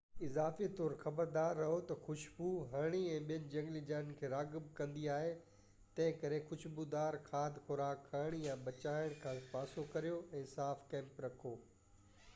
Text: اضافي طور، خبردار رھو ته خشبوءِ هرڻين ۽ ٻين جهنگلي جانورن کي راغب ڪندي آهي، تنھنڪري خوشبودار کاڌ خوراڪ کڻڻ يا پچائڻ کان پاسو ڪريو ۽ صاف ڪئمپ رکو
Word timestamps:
اضافي 0.25 0.67
طور، 0.77 0.91
خبردار 1.01 1.53
رھو 1.63 1.73
ته 1.89 1.95
خشبوءِ 2.05 2.61
هرڻين 2.71 3.03
۽ 3.09 3.17
ٻين 3.27 3.43
جهنگلي 3.55 3.81
جانورن 3.91 4.15
کي 4.21 4.31
راغب 4.33 4.71
ڪندي 4.79 5.03
آهي، 5.17 5.35
تنھنڪري 5.99 6.39
خوشبودار 6.47 7.17
کاڌ 7.29 7.59
خوراڪ 7.67 8.07
کڻڻ 8.15 8.37
يا 8.47 8.55
پچائڻ 8.69 9.17
کان 9.27 9.43
پاسو 9.51 9.85
ڪريو 9.97 10.17
۽ 10.41 10.41
صاف 10.57 10.85
ڪئمپ 10.95 11.21
رکو 11.27 11.53